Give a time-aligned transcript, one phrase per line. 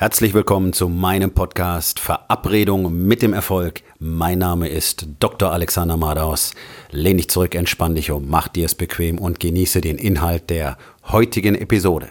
[0.00, 3.82] Herzlich willkommen zu meinem Podcast Verabredung mit dem Erfolg.
[3.98, 5.50] Mein Name ist Dr.
[5.50, 6.54] Alexander Madaus.
[6.92, 10.78] Lehn dich zurück, entspann dich um, mach dir es bequem und genieße den Inhalt der
[11.08, 12.10] heutigen Episode.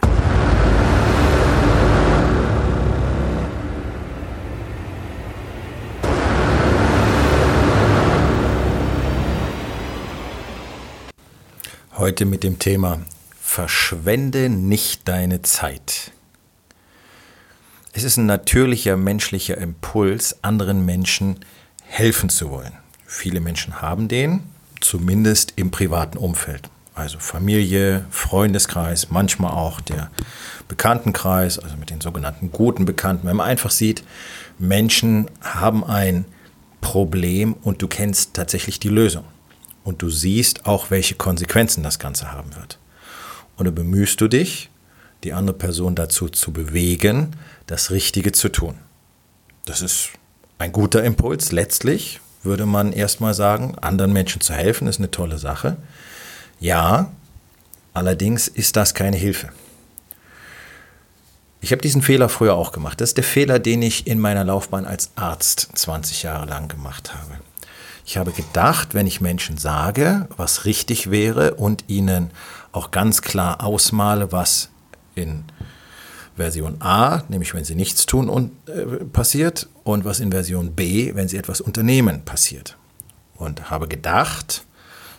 [11.95, 12.99] Heute mit dem Thema
[13.39, 16.11] Verschwende nicht deine Zeit.
[17.97, 21.39] Es ist ein natürlicher menschlicher Impuls, anderen Menschen
[21.83, 22.73] helfen zu wollen.
[23.07, 24.43] Viele Menschen haben den,
[24.81, 26.69] zumindest im privaten Umfeld.
[26.93, 30.11] Also Familie, Freundeskreis, manchmal auch der
[30.67, 33.25] Bekanntenkreis, also mit den sogenannten guten Bekannten.
[33.25, 34.03] Wenn man einfach sieht,
[34.59, 36.25] Menschen haben ein
[36.81, 39.23] Problem und du kennst tatsächlich die Lösung.
[39.83, 42.77] Und du siehst auch, welche Konsequenzen das Ganze haben wird.
[43.55, 44.69] Und dann bemühst du dich,
[45.23, 48.75] die andere Person dazu zu bewegen, das Richtige zu tun.
[49.65, 50.09] Das ist
[50.57, 51.51] ein guter Impuls.
[51.51, 55.77] Letztlich würde man erstmal sagen, anderen Menschen zu helfen, ist eine tolle Sache.
[56.59, 57.11] Ja,
[57.93, 59.49] allerdings ist das keine Hilfe.
[61.59, 63.01] Ich habe diesen Fehler früher auch gemacht.
[63.01, 67.13] Das ist der Fehler, den ich in meiner Laufbahn als Arzt 20 Jahre lang gemacht
[67.13, 67.39] habe.
[68.05, 72.31] Ich habe gedacht, wenn ich Menschen sage, was richtig wäre und ihnen
[72.71, 74.69] auch ganz klar ausmale, was
[75.17, 75.43] in
[76.35, 81.15] Version A, nämlich wenn sie nichts tun und äh, passiert, und was in Version B,
[81.15, 82.77] wenn sie etwas unternehmen, passiert.
[83.35, 84.65] Und habe gedacht,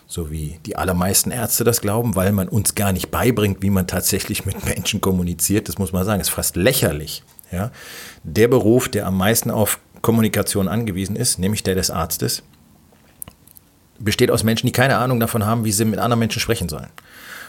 [0.07, 3.87] so wie die allermeisten Ärzte das glauben, weil man uns gar nicht beibringt, wie man
[3.87, 7.23] tatsächlich mit Menschen kommuniziert, das muss man sagen, ist fast lächerlich.
[7.51, 7.71] Ja?
[8.23, 12.43] Der Beruf, der am meisten auf Kommunikation angewiesen ist, nämlich der des Arztes,
[13.99, 16.89] besteht aus Menschen, die keine Ahnung davon haben, wie sie mit anderen Menschen sprechen sollen.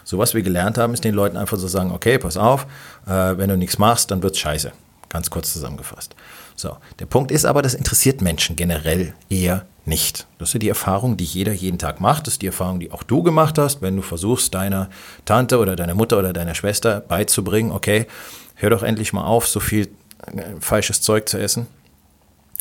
[0.04, 2.66] So was wir gelernt haben, ist den Leuten einfach so sagen, okay, pass auf,
[3.06, 4.72] äh, wenn du nichts machst, dann wird's scheiße.
[5.08, 6.14] Ganz kurz zusammengefasst.
[6.56, 10.26] So, der Punkt ist aber, das interessiert Menschen generell eher nicht.
[10.38, 12.26] Das ist die Erfahrung, die jeder jeden Tag macht.
[12.26, 14.88] Das ist die Erfahrung, die auch du gemacht hast, wenn du versuchst, deiner
[15.25, 18.06] Tante oder deiner Mutter oder deiner Schwester beizubringen, okay,
[18.54, 19.88] hör doch endlich mal auf, so viel
[20.26, 21.66] äh, falsches Zeug zu essen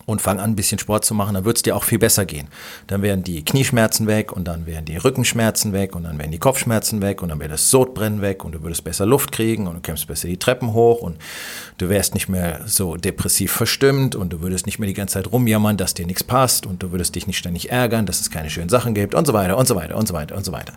[0.10, 2.26] und fang an, ein bisschen Sport zu machen, dann wird es dir auch viel besser
[2.26, 2.48] gehen.
[2.88, 6.40] Dann wären die Knieschmerzen weg und dann wären die Rückenschmerzen weg und dann wären die
[6.40, 9.76] Kopfschmerzen weg und dann wäre das Sodbrennen weg und du würdest besser Luft kriegen und
[9.76, 11.18] du kämpfst besser die Treppen hoch und
[11.78, 15.32] du wärst nicht mehr so depressiv verstimmt und du würdest nicht mehr die ganze Zeit
[15.32, 18.50] rumjammern, dass dir nichts passt und du würdest dich nicht ständig ärgern, dass es keine
[18.50, 20.74] schönen Sachen gibt und so weiter und so weiter und so weiter und so weiter.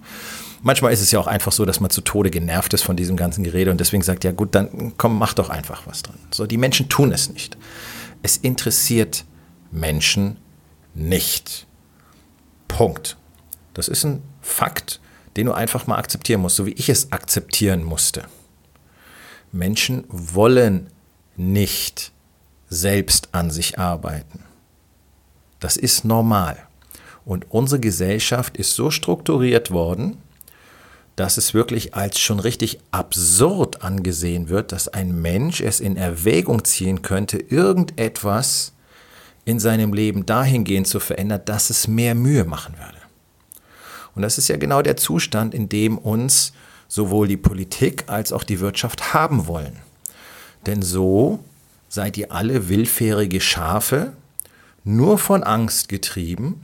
[0.65, 3.17] Manchmal ist es ja auch einfach so, dass man zu Tode genervt ist von diesem
[3.17, 6.15] ganzen Gerede und deswegen sagt, ja gut, dann komm, mach doch einfach was dran.
[6.31, 7.57] So, die Menschen tun es nicht.
[8.23, 9.25] Es interessiert
[9.71, 10.37] Menschen
[10.95, 11.67] nicht.
[12.69, 13.17] Punkt.
[13.75, 15.01] Das ist ein Fakt,
[15.37, 18.25] den du einfach mal akzeptieren musst, so wie ich es akzeptieren musste.
[19.51, 20.89] Menschen wollen
[21.37, 22.13] nicht
[22.69, 24.45] selbst an sich arbeiten.
[25.61, 26.57] Das ist normal.
[27.25, 30.19] Und unsere Gesellschaft ist so strukturiert worden,
[31.17, 36.65] dass es wirklich als schon richtig absurd angesehen wird, dass ein Mensch es in Erwägung
[36.65, 38.73] ziehen könnte, irgendetwas
[39.45, 42.99] in seinem Leben dahingehend zu verändern, dass es mehr Mühe machen würde.
[44.15, 46.53] Und das ist ja genau der Zustand, in dem uns
[46.89, 49.79] sowohl die Politik als auch die Wirtschaft haben wollen.
[50.67, 51.41] Denn so
[51.89, 54.13] seid ihr alle willfährige Schafe,
[54.85, 56.63] nur von Angst getrieben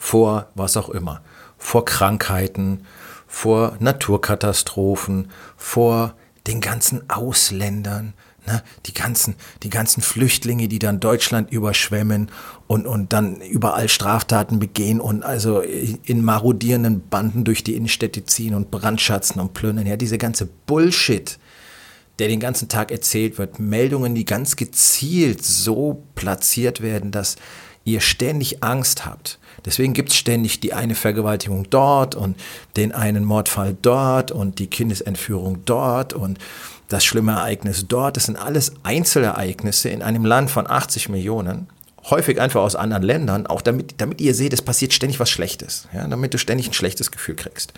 [0.00, 1.20] vor was auch immer,
[1.58, 2.86] vor Krankheiten,
[3.30, 6.14] vor Naturkatastrophen, vor
[6.48, 8.12] den ganzen Ausländern,
[8.44, 8.60] ne?
[8.86, 12.32] die, ganzen, die ganzen Flüchtlinge, die dann Deutschland überschwemmen
[12.66, 18.52] und, und dann überall Straftaten begehen und also in marodierenden Banden durch die Innenstädte ziehen
[18.52, 19.86] und brandschatzen und plündern.
[19.86, 21.38] Ja, diese ganze Bullshit,
[22.18, 27.36] der den ganzen Tag erzählt wird, Meldungen, die ganz gezielt so platziert werden, dass
[27.92, 29.38] ihr ständig Angst habt.
[29.64, 32.36] Deswegen gibt es ständig die eine Vergewaltigung dort und
[32.76, 36.38] den einen Mordfall dort und die Kindesentführung dort und
[36.88, 38.16] das schlimme Ereignis dort.
[38.16, 41.68] Das sind alles Einzelereignisse in einem Land von 80 Millionen.
[42.08, 45.86] Häufig einfach aus anderen Ländern, auch damit, damit ihr seht, es passiert ständig was Schlechtes,
[45.92, 47.74] ja, damit du ständig ein schlechtes Gefühl kriegst.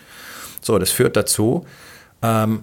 [0.61, 1.67] So, das führt dazu,
[2.23, 2.63] ähm,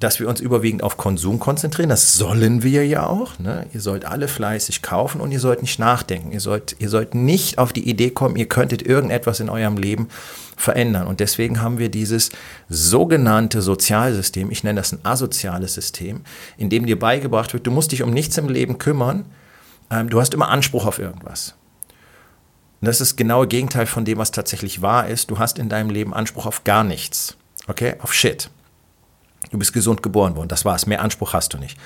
[0.00, 1.90] dass wir uns überwiegend auf Konsum konzentrieren.
[1.90, 3.38] Das sollen wir ja auch.
[3.38, 3.66] Ne?
[3.74, 6.32] Ihr sollt alle fleißig kaufen und ihr sollt nicht nachdenken.
[6.32, 10.08] Ihr sollt, ihr sollt nicht auf die Idee kommen, ihr könntet irgendetwas in eurem Leben
[10.56, 11.06] verändern.
[11.06, 12.30] Und deswegen haben wir dieses
[12.70, 16.22] sogenannte Sozialsystem, ich nenne das ein asoziales System,
[16.56, 19.26] in dem dir beigebracht wird, du musst dich um nichts im Leben kümmern,
[19.90, 21.54] ähm, du hast immer Anspruch auf irgendwas.
[22.80, 25.30] Und das ist genau das Gegenteil von dem, was tatsächlich wahr ist.
[25.30, 27.36] Du hast in deinem Leben Anspruch auf gar nichts.
[27.68, 27.96] Okay?
[28.00, 28.48] Auf Shit.
[29.50, 30.86] Du bist gesund geboren worden, das war's.
[30.86, 31.76] Mehr Anspruch hast du nicht.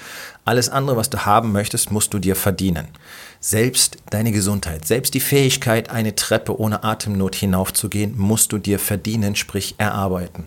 [0.45, 2.89] Alles andere, was du haben möchtest, musst du dir verdienen.
[3.41, 9.37] Selbst deine Gesundheit, selbst die Fähigkeit, eine Treppe ohne Atemnot hinaufzugehen, musst du dir verdienen,
[9.37, 10.45] sprich erarbeiten.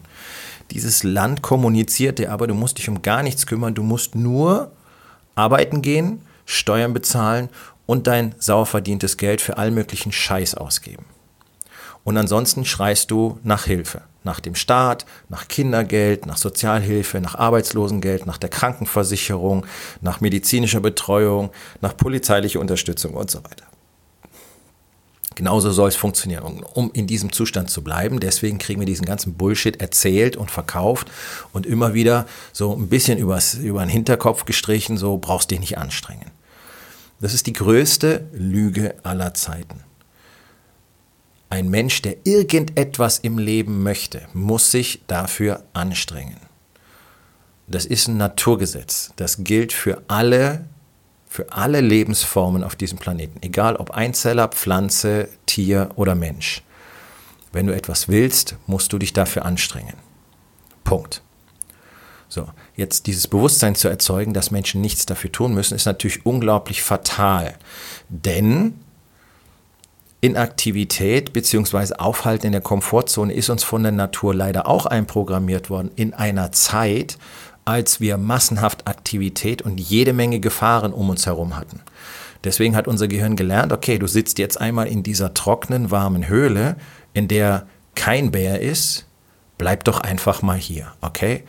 [0.71, 4.71] Dieses Land kommuniziert dir aber, du musst dich um gar nichts kümmern, du musst nur
[5.33, 7.49] arbeiten gehen, Steuern bezahlen
[7.85, 11.05] und dein sauer verdientes Geld für all möglichen Scheiß ausgeben.
[12.07, 13.99] Und ansonsten schreist du nach Hilfe.
[14.23, 19.65] Nach dem Staat, nach Kindergeld, nach Sozialhilfe, nach Arbeitslosengeld, nach der Krankenversicherung,
[19.99, 21.49] nach medizinischer Betreuung,
[21.81, 23.65] nach polizeilicher Unterstützung und so weiter.
[25.35, 26.63] Genauso soll es funktionieren.
[26.75, 31.11] um in diesem Zustand zu bleiben, deswegen kriegen wir diesen ganzen Bullshit erzählt und verkauft
[31.51, 35.77] und immer wieder so ein bisschen übers, über den Hinterkopf gestrichen, so brauchst dich nicht
[35.77, 36.31] anstrengen.
[37.19, 39.83] Das ist die größte Lüge aller Zeiten.
[41.49, 46.37] Ein Mensch, der irgendetwas im Leben möchte, muss sich dafür anstrengen.
[47.67, 49.13] Das ist ein Naturgesetz.
[49.15, 50.65] Das gilt für alle,
[51.27, 53.39] für alle Lebensformen auf diesem Planeten.
[53.41, 56.63] Egal ob Einzeller, Pflanze, Tier oder Mensch.
[57.51, 59.95] Wenn du etwas willst, musst du dich dafür anstrengen.
[60.83, 61.21] Punkt.
[62.29, 66.83] So, jetzt dieses Bewusstsein zu erzeugen, dass Menschen nichts dafür tun müssen, ist natürlich unglaublich
[66.83, 67.57] fatal.
[68.09, 68.79] Denn
[70.19, 71.95] Inaktivität bzw.
[71.95, 76.51] Aufhalten in der Komfortzone ist uns von der Natur leider auch einprogrammiert worden in einer
[76.51, 77.17] Zeit,
[77.65, 81.81] als wir massenhaft Aktivität und jede Menge Gefahren um uns herum hatten.
[82.43, 86.77] Deswegen hat unser Gehirn gelernt, okay, du sitzt jetzt einmal in dieser trockenen, warmen Höhle,
[87.13, 89.05] in der kein Bär ist,
[89.57, 91.43] bleib doch einfach mal hier, okay?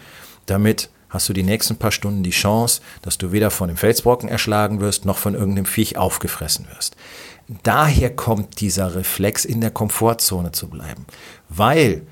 [0.47, 4.29] Damit hast du die nächsten paar Stunden die Chance, dass du weder von dem Felsbrocken
[4.29, 6.97] erschlagen wirst, noch von irgendeinem Viech aufgefressen wirst
[7.63, 11.07] daher kommt dieser Reflex, in der Komfortzone zu bleiben.
[11.49, 12.03] Weil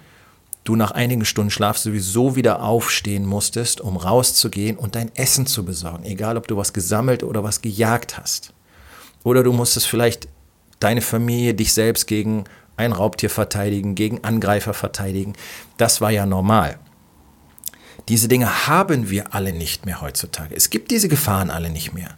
[0.64, 5.64] du nach einigen Stunden Schlaf sowieso wieder aufstehen musstest, um rauszugehen und dein Essen zu
[5.64, 6.04] besorgen.
[6.04, 8.52] Egal, ob du was gesammelt oder was gejagt hast.
[9.22, 10.28] Oder du musstest vielleicht
[10.80, 12.44] deine Familie, dich selbst gegen
[12.76, 15.34] ein Raubtier verteidigen, gegen Angreifer verteidigen.
[15.76, 16.78] Das war ja normal.
[18.08, 20.54] Diese Dinge haben wir alle nicht mehr heutzutage.
[20.54, 22.10] Es gibt diese Gefahren alle nicht mehr.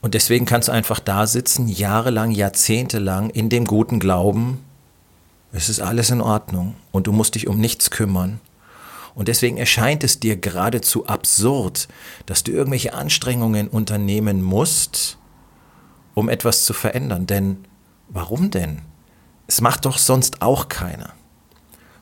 [0.00, 4.64] Und deswegen kannst du einfach da sitzen, jahrelang, jahrzehntelang in dem guten Glauben,
[5.52, 8.40] es ist alles in Ordnung und du musst dich um nichts kümmern.
[9.14, 11.88] Und deswegen erscheint es dir geradezu absurd,
[12.26, 15.18] dass du irgendwelche Anstrengungen unternehmen musst,
[16.14, 17.26] um etwas zu verändern.
[17.26, 17.64] Denn
[18.08, 18.82] warum denn?
[19.48, 21.14] Es macht doch sonst auch keiner.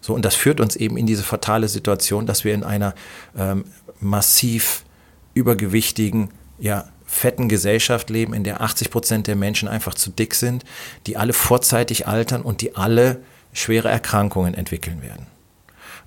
[0.00, 2.94] So, und das führt uns eben in diese fatale Situation, dass wir in einer
[3.36, 3.64] ähm,
[4.00, 4.84] massiv
[5.32, 10.64] übergewichtigen, ja, fetten Gesellschaft leben, in der 80 Prozent der Menschen einfach zu dick sind,
[11.06, 13.22] die alle vorzeitig altern und die alle
[13.52, 15.26] schwere Erkrankungen entwickeln werden.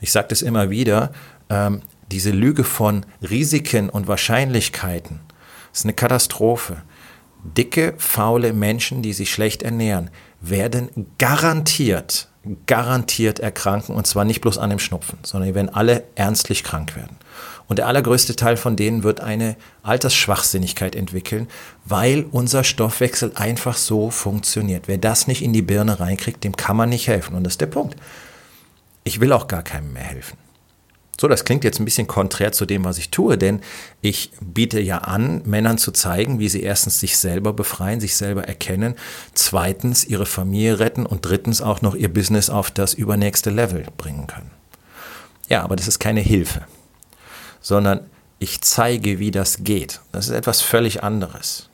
[0.01, 1.11] Ich sage das immer wieder,
[1.49, 1.81] ähm,
[2.11, 5.19] diese Lüge von Risiken und Wahrscheinlichkeiten
[5.73, 6.81] ist eine Katastrophe.
[7.43, 10.09] Dicke, faule Menschen, die sich schlecht ernähren,
[10.41, 12.28] werden garantiert,
[12.65, 16.95] garantiert erkranken und zwar nicht bloß an dem Schnupfen, sondern die werden alle ernstlich krank
[16.95, 17.17] werden.
[17.67, 21.47] Und der allergrößte Teil von denen wird eine Altersschwachsinnigkeit entwickeln,
[21.85, 24.87] weil unser Stoffwechsel einfach so funktioniert.
[24.87, 27.35] Wer das nicht in die Birne reinkriegt, dem kann man nicht helfen.
[27.35, 27.95] Und das ist der Punkt.
[29.03, 30.37] Ich will auch gar keinem mehr helfen.
[31.19, 33.61] So, das klingt jetzt ein bisschen konträr zu dem, was ich tue, denn
[34.01, 38.47] ich biete ja an, Männern zu zeigen, wie sie erstens sich selber befreien, sich selber
[38.47, 38.95] erkennen,
[39.33, 44.27] zweitens ihre Familie retten und drittens auch noch ihr Business auf das übernächste Level bringen
[44.27, 44.51] können.
[45.49, 46.65] Ja, aber das ist keine Hilfe
[47.61, 48.01] sondern
[48.39, 50.01] ich zeige, wie das geht.
[50.11, 51.69] Das ist etwas völlig anderes.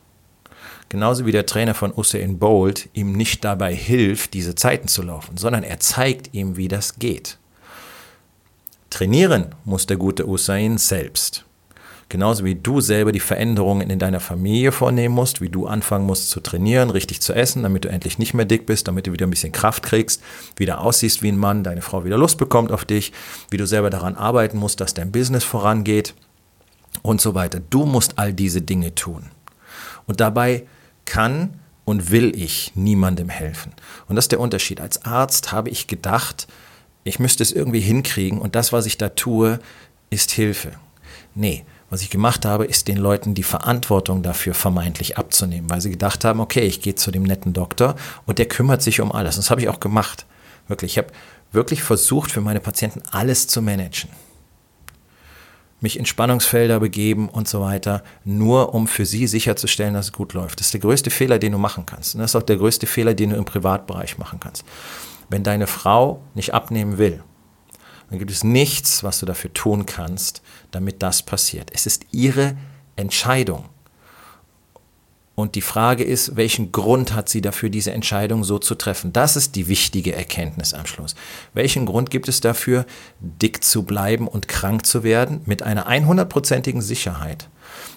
[0.89, 5.37] Genauso wie der Trainer von Usain Bolt ihm nicht dabei hilft, diese Zeiten zu laufen,
[5.37, 7.37] sondern er zeigt ihm, wie das geht.
[8.95, 11.43] Trainieren muss der gute Usain selbst.
[12.07, 16.29] Genauso wie du selber die Veränderungen in deiner Familie vornehmen musst, wie du anfangen musst
[16.29, 19.27] zu trainieren, richtig zu essen, damit du endlich nicht mehr dick bist, damit du wieder
[19.27, 20.23] ein bisschen Kraft kriegst,
[20.55, 23.11] wieder aussiehst wie ein Mann, deine Frau wieder Lust bekommt auf dich,
[23.49, 26.13] wie du selber daran arbeiten musst, dass dein Business vorangeht
[27.01, 27.59] und so weiter.
[27.69, 29.25] Du musst all diese Dinge tun.
[30.07, 30.67] Und dabei
[31.03, 33.73] kann und will ich niemandem helfen.
[34.07, 34.79] Und das ist der Unterschied.
[34.79, 36.47] Als Arzt habe ich gedacht,
[37.05, 39.59] ich müsste es irgendwie hinkriegen und das, was ich da tue,
[40.09, 40.71] ist Hilfe.
[41.35, 45.91] Nee, was ich gemacht habe, ist den Leuten die Verantwortung dafür vermeintlich abzunehmen, weil sie
[45.91, 47.95] gedacht haben, okay, ich gehe zu dem netten Doktor
[48.25, 49.35] und der kümmert sich um alles.
[49.35, 50.25] Das habe ich auch gemacht.
[50.67, 51.09] Wirklich, ich habe
[51.51, 54.09] wirklich versucht, für meine Patienten alles zu managen.
[55.79, 60.33] Mich in Spannungsfelder begeben und so weiter, nur um für sie sicherzustellen, dass es gut
[60.33, 60.59] läuft.
[60.59, 62.15] Das ist der größte Fehler, den du machen kannst.
[62.15, 64.65] Und das ist auch der größte Fehler, den du im Privatbereich machen kannst.
[65.29, 67.23] Wenn deine Frau nicht abnehmen will,
[68.09, 70.41] dann gibt es nichts, was du dafür tun kannst,
[70.71, 71.71] damit das passiert.
[71.73, 72.55] Es ist ihre
[72.95, 73.65] Entscheidung.
[75.35, 79.11] Und die Frage ist, welchen Grund hat sie dafür, diese Entscheidung so zu treffen?
[79.11, 81.13] Das ist die wichtige Erkenntnis am Schluss.
[81.53, 82.85] Welchen Grund gibt es dafür,
[83.19, 87.49] dick zu bleiben und krank zu werden mit einer 100%igen Sicherheit?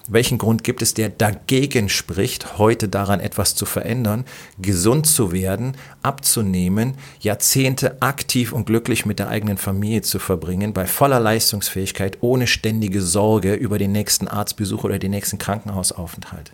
[0.07, 4.25] Welchen Grund gibt es, der dagegen spricht, heute daran etwas zu verändern,
[4.59, 10.85] gesund zu werden, abzunehmen, Jahrzehnte aktiv und glücklich mit der eigenen Familie zu verbringen, bei
[10.85, 16.53] voller Leistungsfähigkeit, ohne ständige Sorge über den nächsten Arztbesuch oder den nächsten Krankenhausaufenthalt?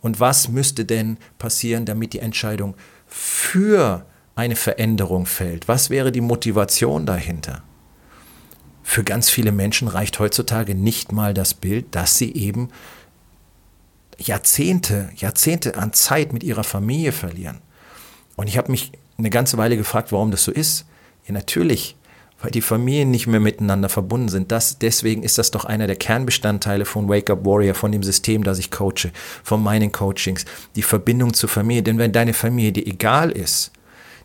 [0.00, 2.74] Und was müsste denn passieren, damit die Entscheidung
[3.06, 4.06] für
[4.36, 5.66] eine Veränderung fällt?
[5.66, 7.62] Was wäre die Motivation dahinter?
[8.90, 12.70] Für ganz viele Menschen reicht heutzutage nicht mal das Bild, dass sie eben
[14.16, 17.58] Jahrzehnte, Jahrzehnte an Zeit mit ihrer Familie verlieren.
[18.34, 20.86] Und ich habe mich eine ganze Weile gefragt, warum das so ist.
[21.26, 21.96] Ja, natürlich
[22.40, 24.52] weil die Familien nicht mehr miteinander verbunden sind.
[24.52, 28.44] Das, deswegen ist das doch einer der Kernbestandteile von Wake Up Warrior, von dem System,
[28.44, 29.10] das ich coache,
[29.42, 30.44] von meinen Coachings,
[30.76, 31.82] die Verbindung zur Familie.
[31.82, 33.72] Denn wenn deine Familie dir egal ist,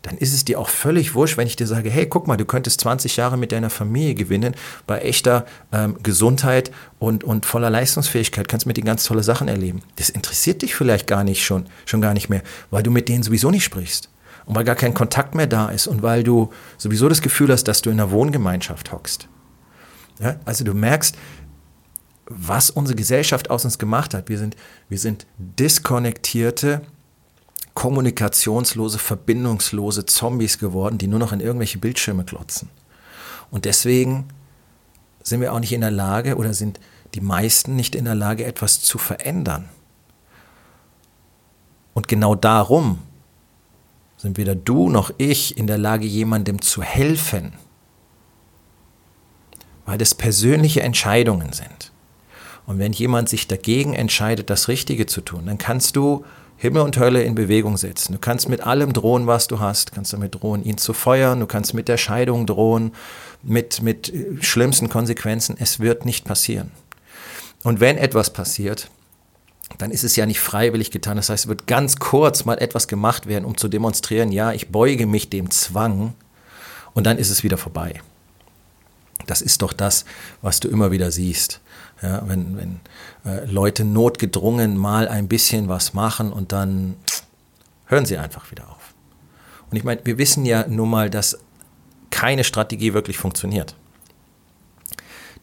[0.04, 2.44] dann ist es dir auch völlig wurscht, wenn ich dir sage, hey, guck mal, du
[2.44, 4.54] könntest 20 Jahre mit deiner Familie gewinnen,
[4.86, 9.80] bei echter ähm, Gesundheit und, und voller Leistungsfähigkeit, kannst mit denen ganz tolle Sachen erleben.
[9.96, 13.22] Das interessiert dich vielleicht gar nicht schon, schon gar nicht mehr, weil du mit denen
[13.22, 14.10] sowieso nicht sprichst
[14.44, 17.64] und weil gar kein Kontakt mehr da ist und weil du sowieso das Gefühl hast,
[17.64, 19.26] dass du in einer Wohngemeinschaft hockst.
[20.20, 21.16] Ja, also du merkst,
[22.26, 24.28] was unsere Gesellschaft aus uns gemacht hat.
[24.28, 24.54] Wir sind,
[24.90, 26.82] wir sind diskonnektierte,
[27.74, 32.70] kommunikationslose, verbindungslose Zombies geworden, die nur noch in irgendwelche Bildschirme klotzen.
[33.50, 34.28] Und deswegen
[35.22, 36.78] sind wir auch nicht in der Lage oder sind
[37.14, 39.68] die meisten nicht in der Lage, etwas zu verändern.
[41.94, 42.98] Und genau darum
[44.16, 47.52] sind weder du noch ich in der Lage, jemandem zu helfen,
[49.84, 51.92] weil das persönliche Entscheidungen sind.
[52.66, 56.24] Und wenn jemand sich dagegen entscheidet, das Richtige zu tun, dann kannst du
[56.64, 58.14] Himmel und Hölle in Bewegung setzen.
[58.14, 59.90] Du kannst mit allem drohen, was du hast.
[59.90, 61.40] Du kannst damit drohen, ihn zu feuern.
[61.40, 62.92] Du kannst mit der Scheidung drohen,
[63.42, 65.56] mit, mit schlimmsten Konsequenzen.
[65.58, 66.70] Es wird nicht passieren.
[67.64, 68.88] Und wenn etwas passiert,
[69.76, 71.18] dann ist es ja nicht freiwillig getan.
[71.18, 74.70] Das heißt, es wird ganz kurz mal etwas gemacht werden, um zu demonstrieren, ja, ich
[74.70, 76.14] beuge mich dem Zwang
[76.94, 78.00] und dann ist es wieder vorbei.
[79.26, 80.06] Das ist doch das,
[80.40, 81.60] was du immer wieder siehst.
[82.04, 82.80] Ja, wenn wenn
[83.24, 86.96] äh, Leute notgedrungen mal ein bisschen was machen und dann
[87.86, 88.92] hören sie einfach wieder auf.
[89.70, 91.38] Und ich meine, wir wissen ja nun mal, dass
[92.10, 93.74] keine Strategie wirklich funktioniert.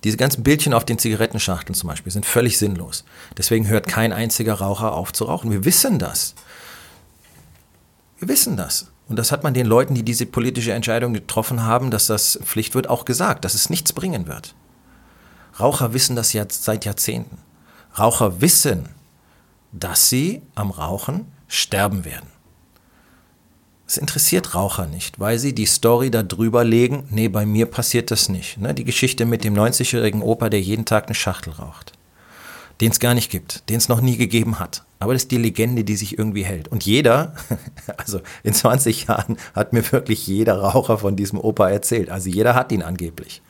[0.04, 3.06] Diese ganzen Bildchen auf den Zigarettenschachteln zum Beispiel sind völlig sinnlos.
[3.38, 5.52] Deswegen hört kein einziger Raucher auf zu rauchen.
[5.52, 6.36] Wir wissen das.
[8.20, 8.92] Wir wissen das.
[9.08, 12.76] Und das hat man den Leuten, die diese politische Entscheidung getroffen haben, dass das Pflicht
[12.76, 14.54] wird, auch gesagt, dass es nichts bringen wird.
[15.62, 17.38] Raucher wissen das jetzt seit Jahrzehnten.
[17.98, 18.90] Raucher wissen,
[19.72, 22.28] dass sie am Rauchen sterben werden.
[23.86, 28.10] Es interessiert Raucher nicht, weil sie die Story da drüber legen, nee, bei mir passiert
[28.10, 28.58] das nicht.
[28.58, 28.74] Ne?
[28.74, 31.92] Die Geschichte mit dem 90-jährigen Opa, der jeden Tag eine Schachtel raucht.
[32.80, 34.84] Den es gar nicht gibt, den es noch nie gegeben hat.
[35.00, 36.70] Aber das ist die Legende, die sich irgendwie hält.
[36.70, 37.36] Und jeder,
[37.98, 42.10] also in 20 Jahren hat mir wirklich jeder Raucher von diesem Opa erzählt.
[42.10, 43.42] Also jeder hat ihn angeblich.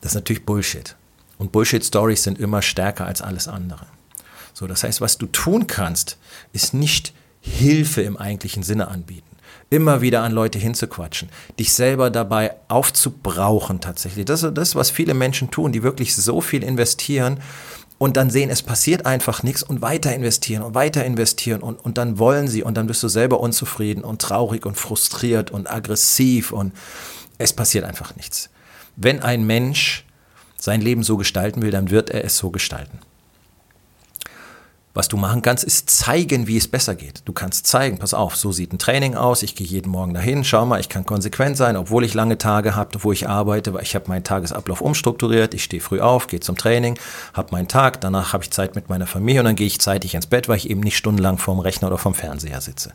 [0.00, 0.96] Das ist natürlich Bullshit.
[1.44, 3.86] Und Bullshit-Stories sind immer stärker als alles andere.
[4.54, 6.16] So, das heißt, was du tun kannst,
[6.54, 9.28] ist nicht Hilfe im eigentlichen Sinne anbieten
[9.70, 14.24] immer wieder an Leute hinzuquatschen, dich selber dabei aufzubrauchen tatsächlich.
[14.24, 17.40] Das ist das, was viele Menschen tun, die wirklich so viel investieren
[17.98, 21.98] und dann sehen, es passiert einfach nichts und weiter investieren und weiter investieren und, und
[21.98, 26.52] dann wollen sie und dann bist du selber unzufrieden und traurig und frustriert und aggressiv
[26.52, 26.72] und
[27.38, 28.50] es passiert einfach nichts.
[28.96, 30.04] Wenn ein Mensch
[30.64, 32.98] sein Leben so gestalten will, dann wird er es so gestalten.
[34.94, 37.22] Was du machen kannst, ist zeigen, wie es besser geht.
[37.24, 40.42] Du kannst zeigen, pass auf, so sieht ein Training aus, ich gehe jeden Morgen dahin,
[40.44, 43.82] schau mal, ich kann konsequent sein, obwohl ich lange Tage habe, wo ich arbeite, weil
[43.82, 46.96] ich habe meinen Tagesablauf umstrukturiert, ich stehe früh auf, gehe zum Training,
[47.34, 50.14] habe meinen Tag, danach habe ich Zeit mit meiner Familie und dann gehe ich zeitig
[50.14, 52.92] ins Bett, weil ich eben nicht stundenlang vorm Rechner oder vom Fernseher sitze.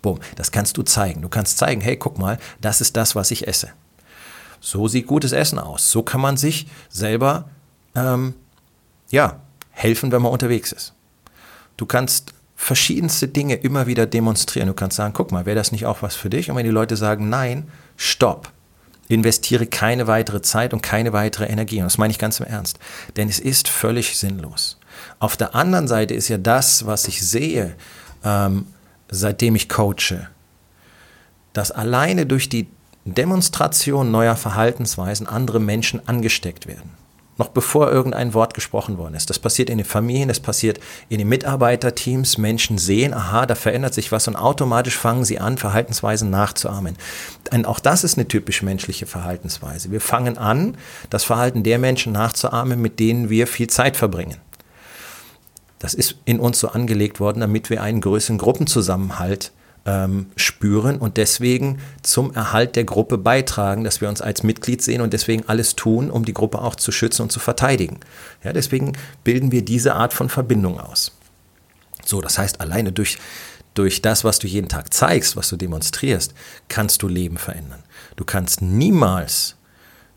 [0.00, 1.20] Boom, das kannst du zeigen.
[1.20, 3.70] Du kannst zeigen, hey, guck mal, das ist das, was ich esse.
[4.60, 5.90] So sieht gutes Essen aus.
[5.90, 7.48] So kann man sich selber,
[7.94, 8.34] ähm,
[9.10, 9.40] ja,
[9.70, 10.94] helfen, wenn man unterwegs ist.
[11.76, 14.68] Du kannst verschiedenste Dinge immer wieder demonstrieren.
[14.68, 16.50] Du kannst sagen, guck mal, wäre das nicht auch was für dich?
[16.50, 18.52] Und wenn die Leute sagen, nein, stopp.
[19.08, 21.78] Investiere keine weitere Zeit und keine weitere Energie.
[21.78, 22.78] Und das meine ich ganz im Ernst.
[23.16, 24.78] Denn es ist völlig sinnlos.
[25.18, 27.74] Auf der anderen Seite ist ja das, was ich sehe,
[28.24, 28.66] ähm,
[29.10, 30.28] seitdem ich coache,
[31.54, 32.68] dass alleine durch die
[33.04, 36.90] Demonstration neuer Verhaltensweisen andere Menschen angesteckt werden.
[37.38, 39.30] Noch bevor irgendein Wort gesprochen worden ist.
[39.30, 40.78] Das passiert in den Familien, das passiert
[41.08, 42.36] in den Mitarbeiterteams.
[42.36, 46.98] Menschen sehen, aha, da verändert sich was und automatisch fangen sie an, Verhaltensweisen nachzuahmen.
[47.50, 49.90] Und auch das ist eine typisch menschliche Verhaltensweise.
[49.90, 50.76] Wir fangen an,
[51.08, 54.36] das Verhalten der Menschen nachzuahmen, mit denen wir viel Zeit verbringen.
[55.78, 59.52] Das ist in uns so angelegt worden, damit wir einen größeren Gruppenzusammenhalt
[59.86, 65.00] ähm, spüren und deswegen zum Erhalt der Gruppe beitragen, dass wir uns als Mitglied sehen
[65.00, 68.00] und deswegen alles tun, um die Gruppe auch zu schützen und zu verteidigen.
[68.44, 68.92] Ja, deswegen
[69.24, 71.12] bilden wir diese Art von Verbindung aus.
[72.04, 73.18] So, das heißt, alleine durch,
[73.74, 76.34] durch das, was du jeden Tag zeigst, was du demonstrierst,
[76.68, 77.82] kannst du Leben verändern.
[78.16, 79.56] Du kannst niemals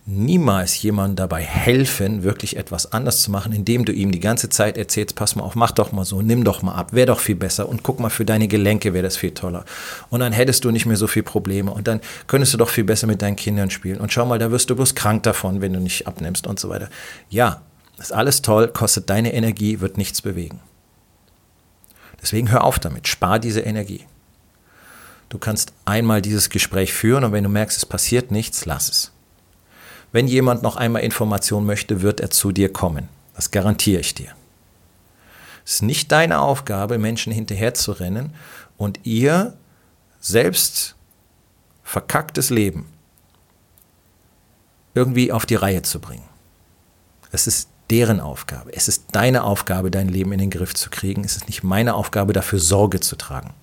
[0.05, 4.77] niemals jemandem dabei helfen, wirklich etwas anders zu machen, indem du ihm die ganze Zeit
[4.77, 7.35] erzählst, pass mal auf, mach doch mal so, nimm doch mal ab, wäre doch viel
[7.35, 9.63] besser und guck mal, für deine Gelenke wäre das viel toller.
[10.09, 12.83] Und dann hättest du nicht mehr so viele Probleme und dann könntest du doch viel
[12.83, 14.01] besser mit deinen Kindern spielen.
[14.01, 16.67] Und schau mal, da wirst du bloß krank davon, wenn du nicht abnimmst und so
[16.67, 16.89] weiter.
[17.29, 17.61] Ja,
[17.97, 20.59] ist alles toll, kostet deine Energie, wird nichts bewegen.
[22.21, 24.05] Deswegen hör auf damit, spar diese Energie.
[25.29, 29.13] Du kannst einmal dieses Gespräch führen und wenn du merkst, es passiert nichts, lass es.
[30.13, 33.09] Wenn jemand noch einmal Information möchte, wird er zu dir kommen.
[33.35, 34.29] Das garantiere ich dir.
[35.65, 38.33] Es ist nicht deine Aufgabe, Menschen hinterher zu rennen
[38.77, 39.57] und ihr
[40.19, 40.95] selbst
[41.83, 42.85] verkacktes Leben
[44.93, 46.29] irgendwie auf die Reihe zu bringen.
[47.31, 48.71] Es ist deren Aufgabe.
[48.71, 51.23] Es ist deine Aufgabe, dein Leben in den Griff zu kriegen.
[51.23, 53.55] Es ist nicht meine Aufgabe, dafür Sorge zu tragen.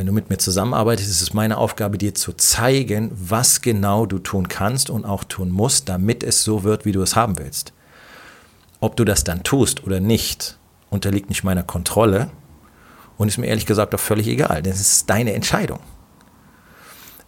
[0.00, 4.18] Wenn du mit mir zusammenarbeitest, ist es meine Aufgabe, dir zu zeigen, was genau du
[4.18, 7.74] tun kannst und auch tun musst, damit es so wird, wie du es haben willst.
[8.80, 12.30] Ob du das dann tust oder nicht, unterliegt nicht meiner Kontrolle
[13.18, 15.80] und ist mir ehrlich gesagt auch völlig egal, denn es ist deine Entscheidung.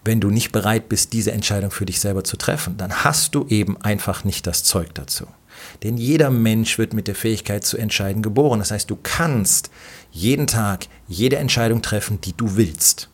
[0.02, 3.44] Wenn du nicht bereit bist, diese Entscheidung für dich selber zu treffen, dann hast du
[3.48, 5.26] eben einfach nicht das Zeug dazu.
[5.82, 8.58] Denn jeder Mensch wird mit der Fähigkeit zu entscheiden geboren.
[8.58, 9.70] Das heißt, du kannst
[10.10, 13.08] jeden Tag jede Entscheidung treffen, die du willst.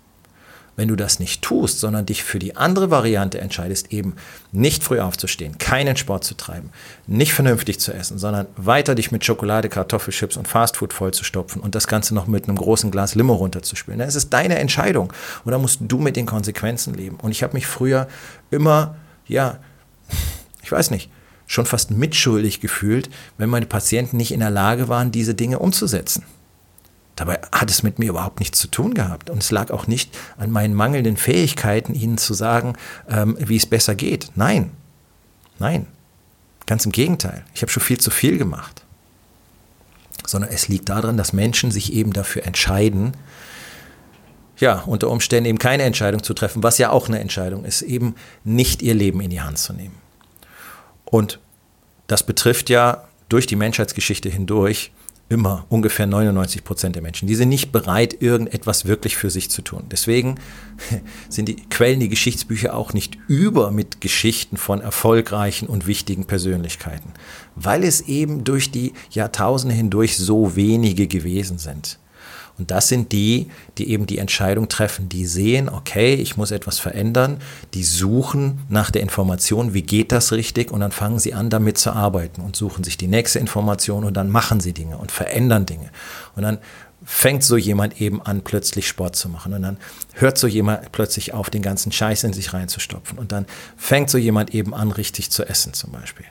[0.79, 4.15] Wenn du das nicht tust, sondern dich für die andere Variante entscheidest, eben
[4.53, 6.71] nicht früh aufzustehen, keinen Sport zu treiben,
[7.09, 11.89] nicht vernünftig zu essen, sondern weiter dich mit Schokolade, Kartoffelchips und Fastfood vollzustopfen und das
[11.89, 15.13] Ganze noch mit einem großen Glas Limo runterzuspülen, dann ist es deine Entscheidung
[15.45, 17.17] und da musst du mit den Konsequenzen leben.
[17.17, 18.07] Und ich habe mich früher
[18.53, 18.95] immer,
[19.27, 19.59] ja,
[20.63, 21.11] ich weiß nicht,
[21.49, 26.23] schon fast mitschuldig gefühlt, wenn meine Patienten nicht in der Lage waren, diese Dinge umzusetzen.
[27.17, 29.29] Dabei hat es mit mir überhaupt nichts zu tun gehabt.
[29.29, 32.75] Und es lag auch nicht an meinen mangelnden Fähigkeiten, ihnen zu sagen,
[33.09, 34.31] ähm, wie es besser geht.
[34.37, 34.71] Nein,
[35.59, 35.87] nein,
[36.67, 37.45] ganz im Gegenteil.
[37.55, 38.85] Ich habe schon viel zu viel gemacht.
[40.27, 43.15] Sondern es liegt daran, dass Menschen sich eben dafür entscheiden,
[44.59, 48.17] ja, unter Umständen eben keine Entscheidung zu treffen, was ja auch eine Entscheidung ist, eben
[48.45, 50.08] nicht ihr Leben in die Hand zu nehmen.
[51.11, 51.39] Und
[52.07, 54.93] das betrifft ja durch die Menschheitsgeschichte hindurch
[55.29, 57.29] immer ungefähr 99 Prozent der Menschen.
[57.29, 59.85] Die sind nicht bereit, irgendetwas wirklich für sich zu tun.
[59.91, 60.37] Deswegen
[61.29, 67.13] sind die Quellen, die Geschichtsbücher auch nicht über mit Geschichten von erfolgreichen und wichtigen Persönlichkeiten,
[67.57, 71.99] weil es eben durch die Jahrtausende hindurch so wenige gewesen sind.
[72.59, 76.79] Und das sind die, die eben die Entscheidung treffen, die sehen, okay, ich muss etwas
[76.79, 77.39] verändern,
[77.75, 81.79] die suchen nach der Information, wie geht das richtig und dann fangen sie an, damit
[81.79, 85.67] zu arbeiten und suchen sich die nächste Information und dann machen sie Dinge und verändern
[85.67, 85.91] Dinge.
[86.35, 86.59] Und dann
[87.05, 89.53] fängt so jemand eben an, plötzlich Sport zu machen.
[89.55, 89.79] Und dann
[90.15, 93.19] hört so jemand plötzlich auf, den ganzen Scheiß in sich reinzustopfen.
[93.19, 96.27] Und dann fängt so jemand eben an, richtig zu essen zum Beispiel.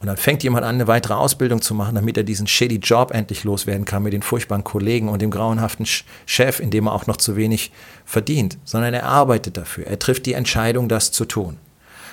[0.00, 3.10] Und dann fängt jemand an, eine weitere Ausbildung zu machen, damit er diesen shitty Job
[3.10, 5.86] endlich loswerden kann mit den furchtbaren Kollegen und dem grauenhaften
[6.24, 7.70] Chef, in dem er auch noch zu wenig
[8.06, 9.86] verdient, sondern er arbeitet dafür.
[9.86, 11.58] Er trifft die Entscheidung, das zu tun.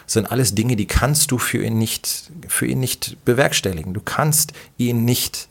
[0.03, 3.93] Das sind alles Dinge, die kannst du für ihn nicht, für ihn nicht bewerkstelligen.
[3.93, 5.47] Du kannst ihn nicht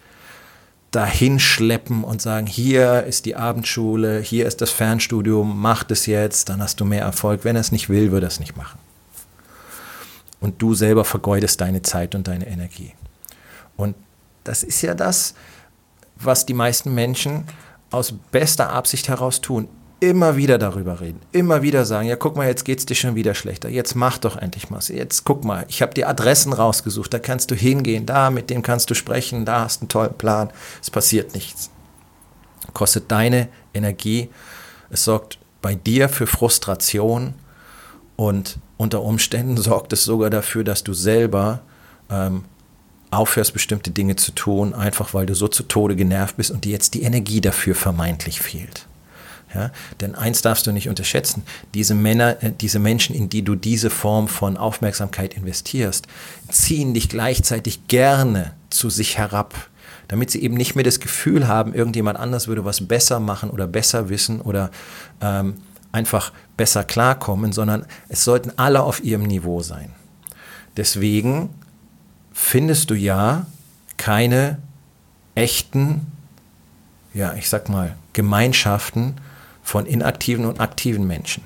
[0.91, 6.51] dahin schleppen und sagen, hier ist die Abendschule, hier ist das Fernstudium, mach das jetzt,
[6.51, 7.45] dann hast du mehr Erfolg.
[7.45, 8.79] Wenn er es nicht will, wird er es nicht machen
[10.41, 12.93] und du selber vergeudest deine Zeit und deine Energie.
[13.77, 13.95] Und
[14.45, 15.35] das ist ja das,
[16.17, 17.45] was die meisten Menschen
[17.91, 19.69] aus bester Absicht heraus tun.
[19.99, 23.15] Immer wieder darüber reden, immer wieder sagen, ja guck mal, jetzt geht es dir schon
[23.15, 27.15] wieder schlechter, jetzt mach doch endlich mal, jetzt guck mal, ich habe die Adressen rausgesucht,
[27.15, 30.51] da kannst du hingehen, da mit dem kannst du sprechen, da hast einen tollen Plan,
[30.83, 31.71] es passiert nichts.
[32.75, 34.29] Kostet deine Energie,
[34.91, 37.33] es sorgt bei dir für Frustration
[38.17, 41.61] und unter Umständen sorgt es sogar dafür, dass du selber
[42.11, 42.45] ähm,
[43.11, 46.73] aufhörst, bestimmte Dinge zu tun, einfach weil du so zu Tode genervt bist und dir
[46.73, 48.87] jetzt die Energie dafür vermeintlich fehlt.
[49.55, 49.71] Ja?
[50.01, 51.43] Denn eins darfst du nicht unterschätzen,
[51.75, 56.07] diese Männer, äh, diese Menschen, in die du diese Form von Aufmerksamkeit investierst,
[56.51, 59.55] ziehen dich gleichzeitig gerne zu sich herab,
[60.09, 63.67] damit sie eben nicht mehr das Gefühl haben, irgendjemand anders würde was besser machen oder
[63.67, 64.71] besser wissen oder
[65.21, 65.55] ähm,
[65.97, 69.93] einfach besser klarkommen, sondern es sollten alle auf ihrem Niveau sein.
[70.77, 71.49] Deswegen
[72.33, 73.47] findest du ja
[73.97, 74.59] keine
[75.35, 76.07] echten,
[77.15, 79.15] ja, ich sag mal, Gemeinschaften
[79.63, 81.43] von inaktiven und aktiven Menschen.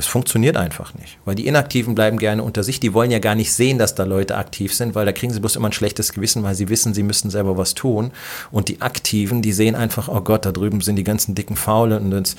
[0.00, 2.80] Das funktioniert einfach nicht, weil die Inaktiven bleiben gerne unter sich.
[2.80, 5.40] Die wollen ja gar nicht sehen, dass da Leute aktiv sind, weil da kriegen sie
[5.40, 8.10] bloß immer ein schlechtes Gewissen, weil sie wissen, sie müssten selber was tun.
[8.50, 12.04] Und die Aktiven, die sehen einfach, oh Gott, da drüben sind die ganzen dicken Faulen
[12.04, 12.34] und das,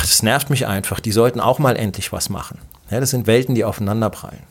[0.00, 0.98] das nervt mich einfach.
[0.98, 2.58] Die sollten auch mal endlich was machen.
[2.90, 4.42] Ja, das sind Welten, die aufeinanderprallen.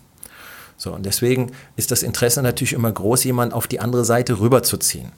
[0.77, 5.11] So, und deswegen ist das Interesse natürlich immer groß, jemanden auf die andere Seite rüberzuziehen.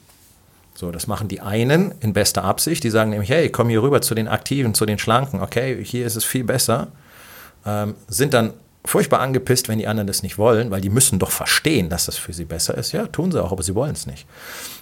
[0.76, 4.02] So, das machen die einen in bester Absicht, die sagen nämlich, hey, komm hier rüber
[4.02, 6.88] zu den Aktiven, zu den Schlanken, okay, hier ist es viel besser,
[7.64, 8.52] ähm, sind dann
[8.84, 12.18] furchtbar angepisst, wenn die anderen das nicht wollen, weil die müssen doch verstehen, dass das
[12.18, 12.92] für sie besser ist.
[12.92, 14.26] Ja, tun sie auch, aber sie wollen es nicht.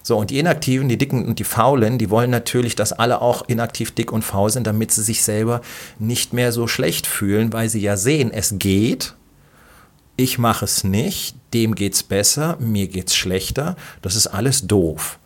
[0.03, 3.49] So, und die Inaktiven, die Dicken und die Faulen, die wollen natürlich, dass alle auch
[3.49, 5.61] inaktiv dick und faul sind, damit sie sich selber
[6.01, 9.15] nicht mehr so schlecht fühlen, weil sie ja sehen, es geht,
[10.17, 15.19] ich mache es nicht, dem geht's besser, mir geht's schlechter, das ist alles doof.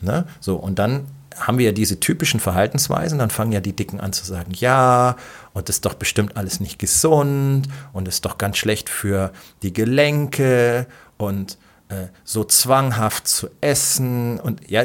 [0.00, 0.26] Ne?
[0.40, 1.06] So, und dann
[1.38, 5.16] haben wir ja diese typischen Verhaltensweisen, dann fangen ja die Dicken an zu sagen, ja,
[5.52, 9.32] und das ist doch bestimmt alles nicht gesund und ist doch ganz schlecht für
[9.62, 10.86] die Gelenke
[11.18, 14.84] und äh, so zwanghaft zu essen und ja,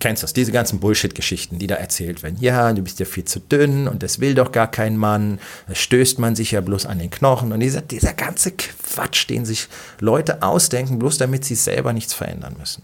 [0.00, 2.38] kennst das, diese ganzen Bullshit-Geschichten, die da erzählt werden.
[2.40, 5.74] Ja, du bist ja viel zu dünn und das will doch gar kein Mann, da
[5.74, 9.68] stößt man sich ja bloß an den Knochen und dieser, dieser ganze Quatsch, den sich
[10.00, 12.82] Leute ausdenken, bloß damit sie selber nichts verändern müssen.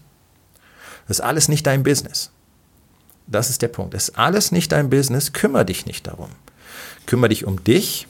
[1.07, 2.31] Das ist alles nicht dein Business.
[3.27, 3.93] Das ist der Punkt.
[3.93, 6.29] Das ist alles nicht dein Business, kümmere dich nicht darum.
[7.05, 8.07] Kümmere dich um dich,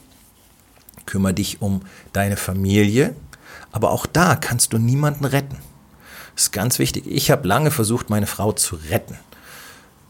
[1.05, 1.81] kümmere dich um
[2.13, 3.15] deine Familie,
[3.71, 5.57] aber auch da kannst du niemanden retten.
[6.35, 7.05] Das ist ganz wichtig.
[7.07, 9.17] Ich habe lange versucht, meine Frau zu retten.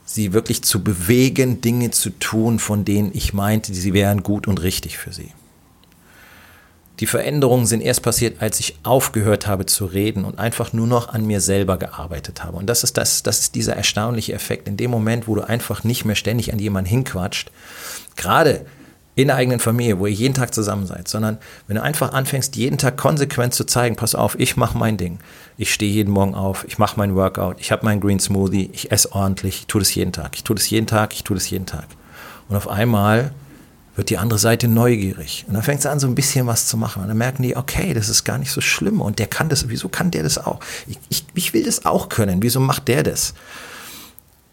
[0.05, 4.61] Sie wirklich zu bewegen, Dinge zu tun, von denen ich meinte, sie wären gut und
[4.61, 5.31] richtig für sie.
[6.99, 11.09] Die Veränderungen sind erst passiert, als ich aufgehört habe zu reden und einfach nur noch
[11.09, 12.57] an mir selber gearbeitet habe.
[12.57, 14.67] Und das ist, das, das ist dieser erstaunliche Effekt.
[14.67, 17.51] In dem Moment, wo du einfach nicht mehr ständig an jemanden hinquatscht,
[18.15, 18.65] gerade
[19.13, 22.55] in der eigenen Familie, wo ihr jeden Tag zusammen seid, sondern wenn du einfach anfängst,
[22.55, 25.19] jeden Tag konsequent zu zeigen, pass auf, ich mache mein Ding.
[25.57, 28.91] Ich stehe jeden Morgen auf, ich mache mein Workout, ich habe meinen Green Smoothie, ich
[28.91, 31.49] esse ordentlich, ich tue das jeden Tag, ich tue das jeden Tag, ich tue das
[31.49, 31.87] jeden Tag.
[32.47, 33.31] Und auf einmal
[33.97, 35.43] wird die andere Seite neugierig.
[35.47, 37.01] Und dann fängt sie an, so ein bisschen was zu machen.
[37.01, 39.01] Und dann merken die, okay, das ist gar nicht so schlimm.
[39.01, 40.59] Und der kann das, wieso kann der das auch?
[40.85, 42.43] Ich, ich, ich will das auch können.
[42.43, 43.33] Wieso macht der das?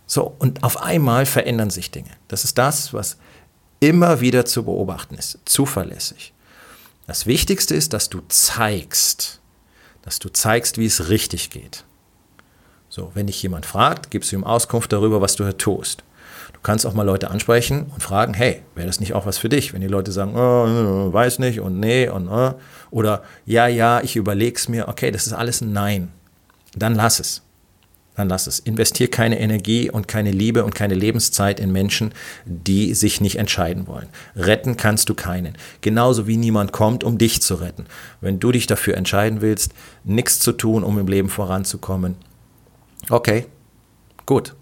[0.07, 2.09] So, und auf einmal verändern sich Dinge.
[2.27, 3.19] Das ist das, was
[3.81, 6.33] immer wieder zu beobachten ist, zuverlässig.
[7.07, 9.41] Das Wichtigste ist, dass du zeigst,
[10.01, 11.85] dass du zeigst, wie es richtig geht.
[12.89, 16.03] So, wenn dich jemand fragt, gibst du ihm Auskunft darüber, was du hier tust.
[16.65, 19.73] Kannst auch mal Leute ansprechen und fragen, hey, wäre das nicht auch was für dich?
[19.73, 22.55] Wenn die Leute sagen, oh, weiß nicht und nee und oh,
[22.91, 26.11] oder ja, ja, ich überleg's mir, okay, das ist alles ein Nein.
[26.77, 27.45] Dann lass es
[28.15, 28.61] dann lass es.
[28.61, 32.13] Investier keine Energie und keine Liebe und keine Lebenszeit in Menschen,
[32.45, 34.09] die sich nicht entscheiden wollen.
[34.37, 35.57] Retten kannst du keinen.
[35.81, 37.87] Genauso wie niemand kommt, um dich zu retten.
[38.21, 39.73] Wenn du dich dafür entscheiden willst,
[40.05, 42.17] nichts zu tun, um im Leben voranzukommen,
[43.11, 43.47] okay,
[44.27, 44.55] gut.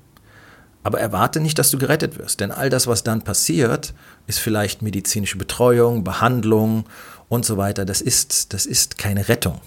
[0.82, 3.94] Aber erwarte nicht, dass du gerettet wirst, denn all das, was dann passiert,
[4.26, 6.86] ist vielleicht medizinische Betreuung, Behandlung
[7.28, 7.84] und so weiter.
[7.84, 9.60] Das ist, das ist keine Rettung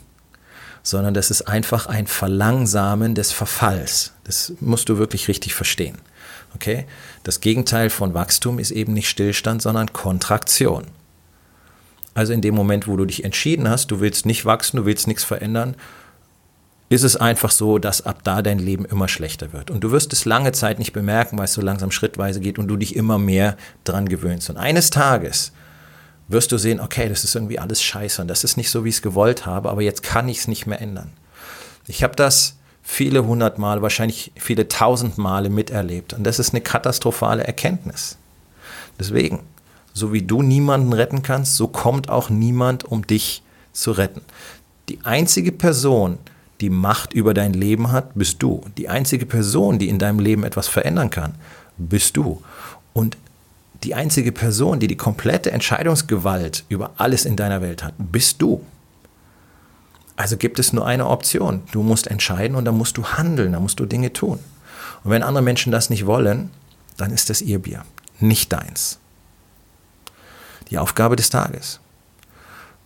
[0.85, 4.13] sondern das ist einfach ein Verlangsamen des Verfalls.
[4.23, 5.97] Das musst du wirklich richtig verstehen.
[6.53, 6.85] Okay?
[7.23, 10.85] Das Gegenteil von Wachstum ist eben nicht Stillstand, sondern Kontraktion.
[12.13, 15.07] Also in dem Moment, wo du dich entschieden hast, du willst nicht wachsen, du willst
[15.07, 15.75] nichts verändern,
[16.89, 19.71] ist es einfach so, dass ab da dein Leben immer schlechter wird.
[19.71, 22.67] Und du wirst es lange Zeit nicht bemerken, weil es so langsam schrittweise geht und
[22.67, 24.49] du dich immer mehr dran gewöhnst.
[24.49, 25.51] Und eines Tages
[26.27, 28.89] wirst du sehen, okay, das ist irgendwie alles scheiße und das ist nicht so, wie
[28.89, 31.11] ich es gewollt habe, aber jetzt kann ich es nicht mehr ändern.
[31.87, 36.61] Ich habe das viele hundert Mal, wahrscheinlich viele tausend Male miterlebt und das ist eine
[36.61, 38.17] katastrophale Erkenntnis.
[38.99, 39.43] Deswegen,
[39.93, 44.21] so wie du niemanden retten kannst, so kommt auch niemand, um dich zu retten.
[44.89, 46.17] Die einzige Person,
[46.61, 48.61] die Macht über dein Leben hat, bist du.
[48.77, 51.35] Die einzige Person, die in deinem Leben etwas verändern kann,
[51.77, 52.41] bist du.
[52.93, 53.17] Und
[53.83, 58.63] die einzige Person, die die komplette Entscheidungsgewalt über alles in deiner Welt hat, bist du.
[60.15, 61.63] Also gibt es nur eine Option.
[61.71, 64.39] Du musst entscheiden und dann musst du handeln, dann musst du Dinge tun.
[65.03, 66.51] Und wenn andere Menschen das nicht wollen,
[66.97, 67.83] dann ist das ihr Bier.
[68.21, 68.97] nicht deins.
[70.69, 71.81] Die Aufgabe des Tages.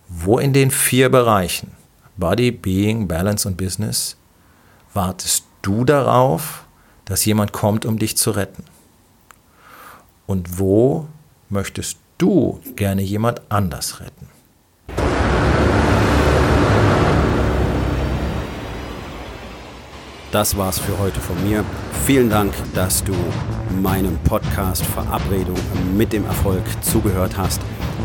[0.08, 1.72] Wo in den vier Bereichen
[2.20, 4.18] Body, Being, Balance und Business
[4.94, 6.66] wartest du darauf,
[7.06, 8.66] dass jemand kommt, um dich zu retten?
[10.28, 11.08] Und wo
[11.48, 14.28] möchtest du gerne jemand anders retten?
[20.32, 21.64] Das war's für heute von mir.
[22.06, 23.16] Vielen Dank, dass du
[23.82, 25.58] meinem Podcast Verabredung
[25.96, 27.62] mit dem Erfolg zugehört hast.